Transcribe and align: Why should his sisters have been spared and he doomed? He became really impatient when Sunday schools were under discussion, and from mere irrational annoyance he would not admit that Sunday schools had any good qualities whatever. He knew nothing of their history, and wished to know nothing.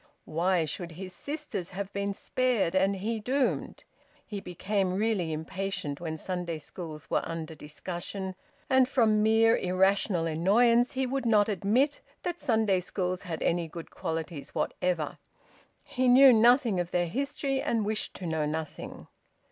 Why 0.25 0.65
should 0.65 0.93
his 0.93 1.13
sisters 1.13 1.69
have 1.77 1.93
been 1.93 2.15
spared 2.15 2.73
and 2.73 2.95
he 2.95 3.19
doomed? 3.19 3.83
He 4.25 4.41
became 4.41 4.95
really 4.95 5.31
impatient 5.31 6.01
when 6.01 6.17
Sunday 6.17 6.57
schools 6.57 7.07
were 7.11 7.21
under 7.23 7.53
discussion, 7.53 8.33
and 8.67 8.89
from 8.89 9.21
mere 9.21 9.55
irrational 9.55 10.25
annoyance 10.25 10.93
he 10.93 11.05
would 11.05 11.27
not 11.27 11.47
admit 11.49 11.99
that 12.23 12.41
Sunday 12.41 12.79
schools 12.79 13.21
had 13.21 13.43
any 13.43 13.67
good 13.67 13.91
qualities 13.91 14.55
whatever. 14.55 15.19
He 15.83 16.07
knew 16.07 16.33
nothing 16.33 16.79
of 16.79 16.89
their 16.89 17.05
history, 17.07 17.61
and 17.61 17.85
wished 17.85 18.15
to 18.15 18.25
know 18.25 18.47
nothing. 18.47 19.05